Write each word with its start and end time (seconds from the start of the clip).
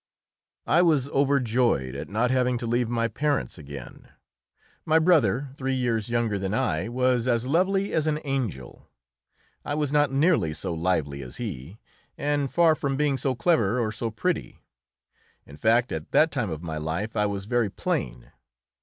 I 0.65 0.81
was 0.81 1.09
overjoyed 1.09 1.93
at 1.93 2.09
not 2.09 2.31
having 2.31 2.57
to 2.57 2.65
leave 2.65 2.89
my 2.89 3.07
parents 3.07 3.59
again. 3.59 4.09
My 4.83 4.97
brother, 4.97 5.49
three 5.57 5.75
years 5.75 6.09
younger 6.09 6.39
than 6.39 6.55
I, 6.55 6.89
was 6.89 7.27
as 7.27 7.45
lovely 7.45 7.93
as 7.93 8.07
an 8.07 8.19
angel. 8.25 8.89
I 9.63 9.75
was 9.75 9.93
not 9.93 10.11
nearly 10.11 10.55
so 10.55 10.73
lively 10.73 11.21
as 11.21 11.37
he, 11.37 11.77
and 12.17 12.51
far 12.51 12.73
from 12.73 12.97
being 12.97 13.15
so 13.15 13.35
clever 13.35 13.79
or 13.79 13.91
so 13.91 14.09
pretty. 14.09 14.63
In 15.45 15.55
fact, 15.55 15.91
at 15.91 16.09
that 16.13 16.31
time 16.31 16.49
of 16.49 16.63
my 16.63 16.77
life 16.77 17.15
I 17.15 17.27
was 17.27 17.45
very 17.45 17.69
plain. 17.69 18.31